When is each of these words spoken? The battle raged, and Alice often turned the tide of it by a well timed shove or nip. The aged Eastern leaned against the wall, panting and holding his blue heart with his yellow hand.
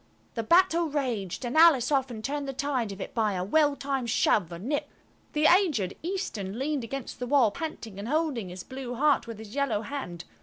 The 0.33 0.41
battle 0.41 0.87
raged, 0.89 1.45
and 1.45 1.55
Alice 1.55 1.91
often 1.91 2.23
turned 2.23 2.47
the 2.47 2.53
tide 2.53 2.91
of 2.91 2.99
it 2.99 3.13
by 3.13 3.33
a 3.33 3.43
well 3.43 3.75
timed 3.75 4.09
shove 4.09 4.51
or 4.51 4.57
nip. 4.57 4.89
The 5.33 5.45
aged 5.45 5.93
Eastern 6.01 6.57
leaned 6.57 6.83
against 6.83 7.19
the 7.19 7.27
wall, 7.27 7.51
panting 7.51 7.99
and 7.99 8.07
holding 8.07 8.49
his 8.49 8.63
blue 8.63 8.95
heart 8.95 9.27
with 9.27 9.37
his 9.37 9.53
yellow 9.53 9.83
hand. 9.83 10.23